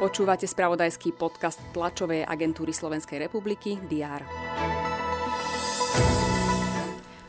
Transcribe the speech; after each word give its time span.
Počúvate 0.00 0.48
spravodajský 0.48 1.12
podcast 1.12 1.60
tlačovej 1.76 2.24
agentúry 2.24 2.72
Slovenskej 2.72 3.20
republiky 3.20 3.76
DR. 3.84 4.24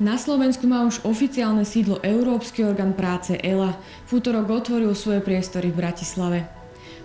Na 0.02 0.18
Slovensku 0.18 0.65
má 0.65 0.81
už 0.88 1.04
oficiálne 1.05 1.62
sídlo 1.62 2.02
Európsky 2.02 2.63
orgán 2.65 2.97
práce 2.97 3.38
ELA. 3.38 3.78
V 4.10 4.17
útorok 4.17 4.49
otvoril 4.49 4.96
svoje 4.97 5.22
priestory 5.22 5.69
v 5.69 5.78
Bratislave. 5.78 6.40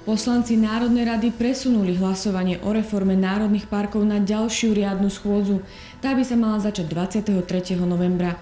Poslanci 0.07 0.55
Národnej 0.55 1.03
rady 1.03 1.35
presunuli 1.35 1.98
hlasovanie 1.98 2.62
o 2.62 2.71
reforme 2.71 3.19
národných 3.19 3.67
parkov 3.67 4.07
na 4.07 4.23
ďalšiu 4.23 4.71
riadnu 4.71 5.11
schôdzu. 5.11 5.67
Tá 5.98 6.14
by 6.14 6.23
sa 6.23 6.39
mala 6.39 6.62
začať 6.62 6.87
23. 6.89 7.75
novembra. 7.83 8.39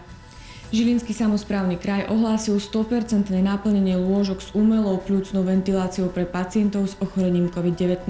Žilinský 0.73 1.13
samozprávny 1.13 1.77
kraj 1.77 2.09
ohlásil 2.09 2.57
100% 2.57 3.29
naplnenie 3.35 4.01
lôžok 4.01 4.39
s 4.41 4.49
umelou 4.57 4.97
plúcnou 5.03 5.45
ventiláciou 5.45 6.09
pre 6.09 6.25
pacientov 6.25 6.89
s 6.89 6.95
ochorením 7.03 7.53
COVID-19. 7.53 8.07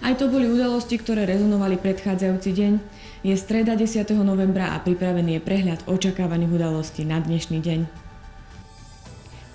Aj 0.00 0.16
to 0.16 0.32
boli 0.32 0.48
udalosti, 0.48 0.96
ktoré 0.96 1.28
rezonovali 1.28 1.76
predchádzajúci 1.76 2.50
deň. 2.56 2.72
Je 3.20 3.36
streda 3.36 3.76
10. 3.76 4.08
novembra 4.24 4.72
a 4.72 4.80
pripravený 4.80 5.36
je 5.36 5.44
prehľad 5.44 5.84
očakávaných 5.84 6.56
udalostí 6.56 7.04
na 7.04 7.20
dnešný 7.20 7.60
deň. 7.60 7.80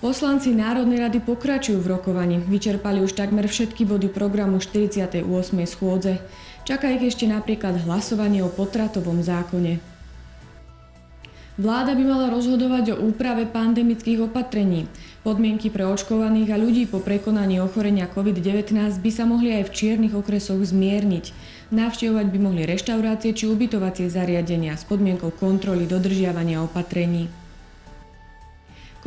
Poslanci 0.05 0.54
Národnej 0.54 1.02
rady 1.02 1.18
pokračujú 1.26 1.82
v 1.82 1.98
rokovaní. 1.98 2.38
Vyčerpali 2.38 3.02
už 3.02 3.18
takmer 3.18 3.49
všetky 3.49 3.90
body 3.90 4.13
programu 4.13 4.62
48. 4.62 5.26
schôdze. 5.66 6.22
Čaká 6.62 6.94
ich 6.94 7.10
ešte 7.10 7.26
napríklad 7.26 7.82
hlasovanie 7.90 8.46
o 8.46 8.54
potratovom 8.54 9.26
zákone. 9.26 9.95
Vláda 11.55 11.95
by 11.95 12.04
mala 12.04 12.27
rozhodovať 12.36 13.00
o 13.00 13.08
úprave 13.08 13.48
pandemických 13.48 14.27
opatrení. 14.27 14.91
Podmienky 15.23 15.72
pre 15.72 15.88
očkovaných 15.88 16.52
a 16.52 16.59
ľudí 16.59 16.84
po 16.84 17.00
prekonaní 17.00 17.63
ochorenia 17.63 18.12
COVID-19 18.12 18.76
by 18.76 19.12
sa 19.16 19.24
mohli 19.24 19.55
aj 19.55 19.71
v 19.71 19.74
čiernych 19.74 20.20
okresoch 20.20 20.60
zmierniť. 20.60 21.32
Navštevovať 21.71 22.27
by 22.27 22.40
mohli 22.43 22.68
reštaurácie 22.68 23.32
či 23.32 23.48
ubytovacie 23.48 24.12
zariadenia 24.12 24.76
s 24.76 24.84
podmienkou 24.84 25.32
kontroly 25.32 25.88
dodržiavania 25.88 26.60
opatrení. 26.60 27.32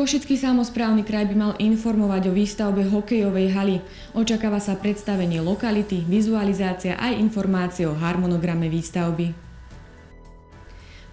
Košický 0.01 0.41
samozprávny 0.41 1.05
kraj 1.05 1.29
by 1.29 1.37
mal 1.37 1.53
informovať 1.61 2.31
o 2.31 2.33
výstavbe 2.33 2.87
hokejovej 2.89 3.53
haly. 3.53 3.77
Očakáva 4.17 4.57
sa 4.57 4.73
predstavenie 4.73 5.45
lokality, 5.45 6.01
vizualizácia 6.01 6.97
aj 6.97 7.13
informácie 7.13 7.85
o 7.85 7.93
harmonograme 7.93 8.73
výstavby. 8.73 9.48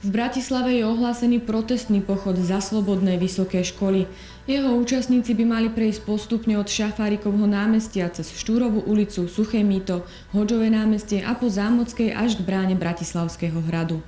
V 0.06 0.14
Bratislave 0.14 0.78
je 0.78 0.86
ohlásený 0.86 1.42
protestný 1.42 1.98
pochod 1.98 2.38
za 2.38 2.62
slobodné 2.62 3.18
vysoké 3.18 3.66
školy. 3.66 4.06
Jeho 4.46 4.78
účastníci 4.78 5.34
by 5.34 5.46
mali 5.50 5.68
prejsť 5.74 6.06
postupne 6.06 6.62
od 6.62 6.70
Šafárikovho 6.70 7.50
námestia 7.50 8.14
cez 8.14 8.30
Štúrovú 8.30 8.86
ulicu, 8.86 9.26
Suché 9.26 9.66
Mýto, 9.66 10.06
Hoďové 10.30 10.70
námestie 10.70 11.26
a 11.26 11.34
po 11.34 11.50
Zámockej 11.50 12.14
až 12.14 12.38
k 12.38 12.46
bráne 12.46 12.78
Bratislavského 12.78 13.58
hradu. 13.66 14.06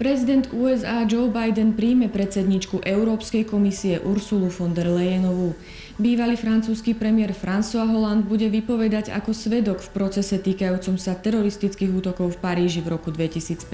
Prezident 0.00 0.48
USA 0.56 1.04
Joe 1.04 1.28
Biden 1.28 1.76
príjme 1.76 2.08
predsedničku 2.08 2.80
Európskej 2.80 3.44
komisie 3.44 4.00
Ursulu 4.00 4.48
von 4.48 4.72
der 4.72 4.88
Leyenovú. 4.88 5.52
Bývalý 6.00 6.40
francúzsky 6.40 6.96
premiér 6.96 7.36
François 7.36 7.84
Hollande 7.84 8.24
bude 8.24 8.48
vypovedať 8.48 9.12
ako 9.12 9.36
svedok 9.36 9.84
v 9.84 9.92
procese 9.92 10.40
týkajúcom 10.40 10.96
sa 10.96 11.12
teroristických 11.12 11.92
útokov 11.92 12.34
v 12.34 12.40
Paríži 12.40 12.80
v 12.80 12.96
roku 12.96 13.12
2015. 13.12 13.68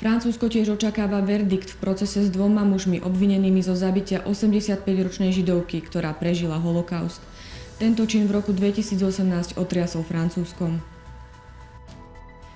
Francúzsko 0.00 0.48
tiež 0.48 0.74
očakáva 0.74 1.20
verdikt 1.20 1.76
v 1.76 1.78
procese 1.78 2.24
s 2.24 2.32
dvoma 2.32 2.64
mužmi 2.64 3.04
obvinenými 3.04 3.60
zo 3.60 3.76
zabitia 3.76 4.24
85-ročnej 4.24 5.30
židovky, 5.30 5.84
ktorá 5.84 6.16
prežila 6.16 6.56
holokaust. 6.56 7.22
Tento 7.76 8.02
čin 8.08 8.26
v 8.26 8.40
roku 8.40 8.50
2018 8.50 9.60
otriasol 9.60 10.02
Francúzskom. 10.02 10.91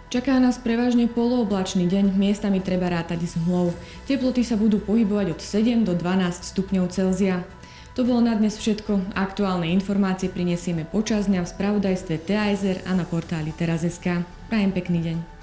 Čaká 0.07 0.39
nás 0.39 0.55
prevažne 0.63 1.11
polooblačný 1.11 1.91
deň, 1.91 2.15
miestami 2.15 2.63
treba 2.63 2.87
rátať 2.87 3.27
s 3.27 3.35
mhlou. 3.43 3.75
Teploty 4.07 4.47
sa 4.47 4.55
budú 4.55 4.79
pohybovať 4.79 5.35
od 5.35 5.41
7 5.43 5.83
do 5.83 5.99
12 5.99 6.47
stupňov 6.47 6.95
Celzia. 6.95 7.43
To 7.99 8.07
bolo 8.07 8.23
na 8.23 8.39
dnes 8.39 8.55
všetko. 8.55 9.19
Aktuálne 9.19 9.67
informácie 9.67 10.31
prinesieme 10.31 10.87
počas 10.87 11.27
dňa 11.27 11.43
v 11.43 11.51
spravodajstve 11.51 12.23
TASR 12.23 12.87
a 12.87 12.95
na 12.95 13.03
portáli 13.03 13.51
teraz.sk. 13.51 14.23
Prajem 14.47 14.71
pekný 14.71 15.01
deň. 15.11 15.36